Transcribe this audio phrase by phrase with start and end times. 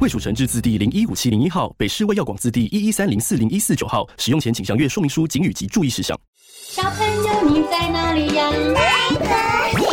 [0.00, 4.06] 卫署成制字第零一五七零一号，北市卫药广字第一一三零四零一四九号。
[4.16, 6.16] 使用前请详阅说明书、警语及注意事项。
[6.46, 8.48] 小朋友，你在哪里呀？
[8.48, 9.86] 在这里。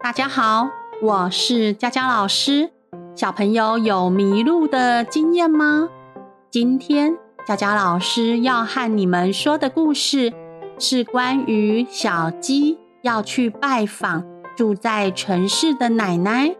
[0.00, 0.66] 大家好，
[1.02, 2.70] 我是佳佳老师。
[3.14, 5.90] 小朋友有迷路的经验吗？
[6.50, 7.14] 今天
[7.46, 10.32] 佳佳老师要和你们说的故事
[10.78, 14.24] 是关于小鸡要去拜访
[14.56, 16.56] 住在城市的奶奶，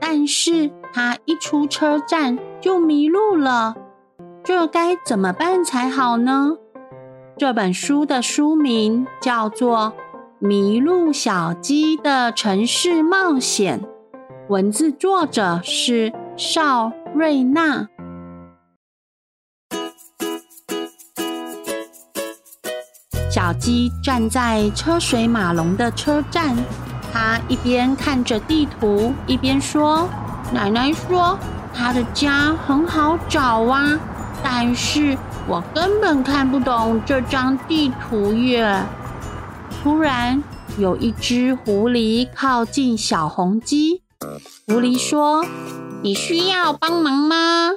[0.00, 3.74] 但是她一出车站就迷路了，
[4.42, 6.56] 这该怎么办才好呢？
[7.36, 9.94] 这本书的书名叫做。
[10.40, 13.80] 迷路小鸡的城市冒险，
[14.50, 17.88] 文字作者是邵瑞娜。
[23.30, 26.54] 小鸡站在车水马龙的车站，
[27.14, 30.08] 它一边看着地图，一边说
[30.52, 31.38] ：“奶奶说
[31.72, 34.00] 她的家很好找啊，
[34.42, 38.82] 但是我根本看不懂这张地图耶。”
[39.80, 40.42] 突然，
[40.76, 44.02] 有一只狐狸靠近小红鸡。
[44.66, 45.46] 狐狸说
[46.02, 47.74] ：“你需要帮忙吗？”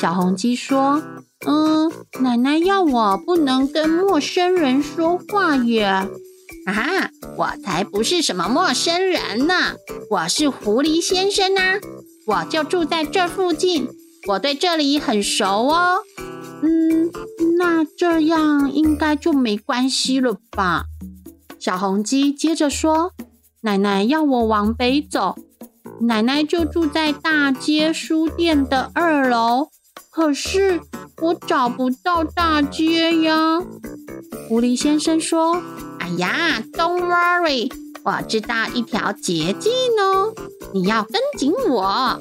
[0.00, 1.02] 小红鸡说
[1.44, 6.06] ：“嗯，奶奶要我不能跟陌生人说话耶。”
[6.66, 9.74] 啊，我才不是什么陌生人呢，
[10.10, 11.78] 我是狐狸先生啊，
[12.26, 13.88] 我就住在这附近，
[14.28, 15.98] 我对这里很熟哦。
[16.62, 17.10] 嗯，
[17.58, 20.84] 那这样应该就没关系了吧？
[21.58, 23.12] 小红鸡接着说
[23.62, 25.36] ：“奶奶要我往北走，
[26.00, 29.68] 奶奶就住在大街书店的二楼。
[30.10, 30.80] 可是
[31.20, 33.60] 我找不到大街呀。”
[34.48, 35.62] 狐狸先生说
[36.04, 37.72] ：“哎呀，Don't worry，
[38.02, 40.34] 我知道一条捷径哦，
[40.74, 42.20] 你要跟紧我。”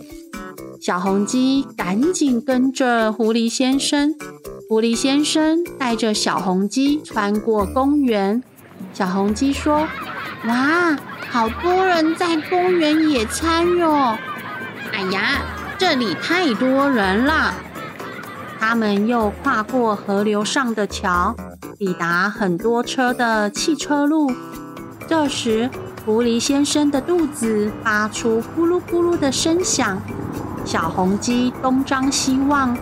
[0.82, 4.16] 小红鸡赶紧跟着狐狸先生。
[4.70, 8.42] 狐狸先生带着小红鸡穿过公园。
[8.94, 9.86] 小红鸡说
[10.48, 10.98] ：“哇，
[11.30, 14.18] 好多人在公园野餐哟！
[14.94, 15.42] 哎呀，
[15.78, 17.54] 这里太多人了。”
[18.58, 21.36] 他们又跨过河流上的桥，
[21.86, 24.32] 抵达很多车的汽车路。
[25.06, 25.70] 这时，
[26.06, 30.02] 狐狸先生的肚子发出咕噜咕噜的声响。
[30.64, 32.74] 小红鸡东张西望，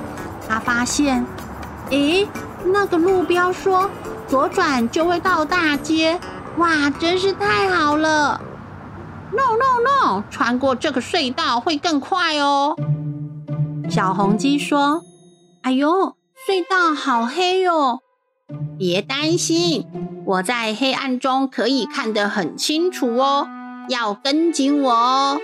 [0.47, 1.25] 他发现，
[1.89, 2.28] 诶，
[2.63, 3.89] 那个路标说。
[4.28, 6.18] 左转就会到大街，
[6.57, 8.39] 哇，真是太好了
[9.31, 12.78] ！No No No，穿过这个隧道会更快哦。
[13.89, 15.01] 小红鸡说
[15.63, 16.16] ：“哎呦，
[16.47, 18.00] 隧道好黑哦！”
[18.78, 19.85] 别担心，
[20.25, 23.47] 我在黑暗中可以看得很清楚哦。
[23.89, 25.39] 要跟紧我哦。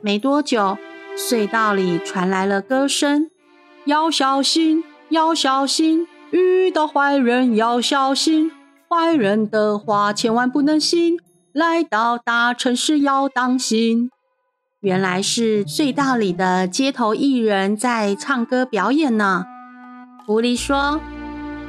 [0.00, 0.78] 没多久，
[1.16, 3.30] 隧道里传来了歌声
[3.84, 8.52] ：“要小心，要小心。”遇到坏人要小心，
[8.88, 11.18] 坏人的话千万不能信。
[11.52, 14.10] 来到大城市要当心。
[14.80, 19.44] 原来是隧道里的街头艺人在唱歌表演呢。
[20.24, 21.00] 狐狸说：“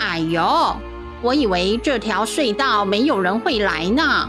[0.01, 0.75] 哎呦，
[1.21, 4.27] 我以为这条隧道没有人会来呢。”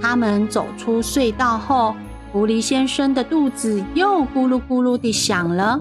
[0.00, 1.96] 他们走出隧道后，
[2.32, 5.80] 狐狸先生的肚子又咕噜咕噜地响了。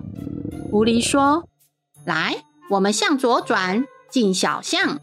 [0.69, 1.45] 狐狸说
[2.05, 4.99] ：“来。”我们向左转，进小巷。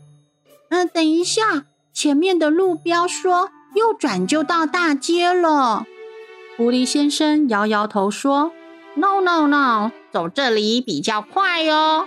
[0.71, 5.85] 嗯、等一下，前面的路标说右转就到大街了。
[6.57, 8.53] 狐狸先生摇摇头说
[8.95, 12.07] ：“No, no, no，走这里比较快哦。”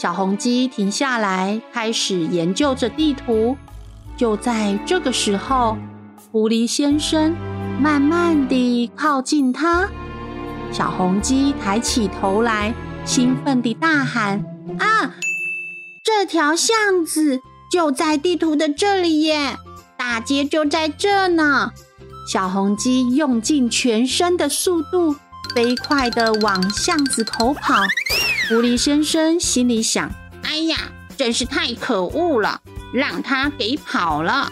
[0.00, 3.58] 小红鸡停下来，开始研究着地图。
[4.16, 5.76] 就在这个时候，
[6.32, 7.36] 狐狸先生
[7.78, 9.90] 慢慢地靠近它。
[10.72, 12.72] 小红鸡抬起头来，
[13.04, 14.42] 兴奋地大喊。
[14.78, 15.16] 啊，
[16.02, 19.58] 这条巷子就在地图的这里耶！
[19.98, 21.72] 大街就在这呢。
[22.26, 25.14] 小红鸡用尽全身的速度，
[25.54, 27.74] 飞快地往巷子口跑。
[28.50, 30.10] 狐狸先生心里想：
[30.42, 30.76] 哎呀，
[31.16, 32.60] 真是太可恶了，
[32.92, 34.50] 让他给跑了。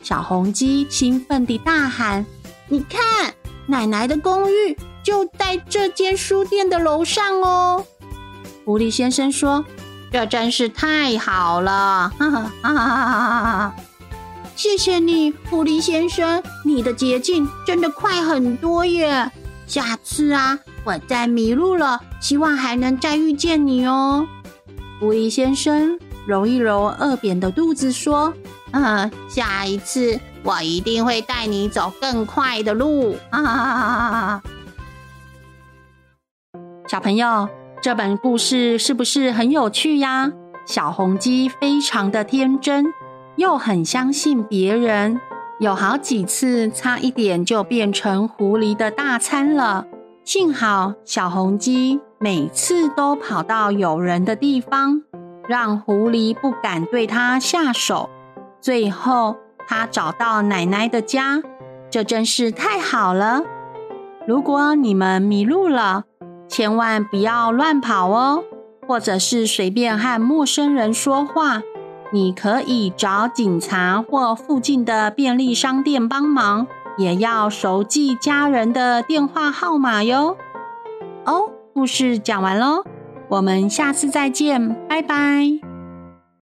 [0.00, 2.24] 小红鸡兴奋地大喊
[2.70, 3.34] ：“你看，
[3.66, 7.84] 奶奶的公寓就在这间书店的楼上哦。
[8.64, 9.64] 狐狸先生说
[10.12, 13.74] ：“这真是太好了！”哈哈哈哈哈！
[14.54, 19.28] 谢谢你，狐狸先生，你的捷径真的快很多耶。
[19.66, 24.26] 下次啊，我再迷路了，希望还能再遇见你哦。
[25.00, 28.32] 狐狸先生揉一揉饿扁的肚子，说
[28.72, 34.42] ：“嗯，下一次我一定会带你走更快的路。”哈哈哈哈！
[36.88, 37.48] 小朋友，
[37.82, 40.32] 这本故事是不是很有趣呀？
[40.66, 42.86] 小红鸡非常的天真，
[43.36, 45.20] 又很相信别人，
[45.60, 49.86] 有好几次差一点就变成狐狸的大餐了。
[50.28, 55.00] 幸好小红鸡每次都跑到有人的地方。
[55.48, 58.10] 让狐狸不敢对它下手。
[58.60, 59.36] 最后，
[59.66, 61.40] 它找到奶奶的家，
[61.88, 63.40] 这真是太好了。
[64.26, 66.04] 如果你们迷路了，
[66.46, 68.44] 千万不要乱跑哦，
[68.86, 71.62] 或者是随便和陌生人说话。
[72.12, 76.66] 你可以找警察或附近的便利商店帮忙，
[76.98, 80.36] 也要熟记家人的电话号码哟。
[81.24, 82.84] 哦，故事讲完喽。
[83.28, 85.67] 我们下次再见，拜拜。